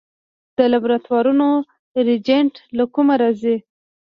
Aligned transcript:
د 0.57 0.59
لابراتوارونو 0.73 1.47
ریجنټ 2.07 2.53
له 2.77 2.85
کومه 2.93 3.15
راځي؟ 3.21 3.55